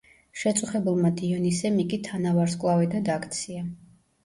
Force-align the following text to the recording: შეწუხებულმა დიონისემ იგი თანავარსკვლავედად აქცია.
შეწუხებულმა 0.43 1.11
დიონისემ 1.19 1.77
იგი 1.85 2.01
თანავარსკვლავედად 2.09 3.15
აქცია. 3.21 3.65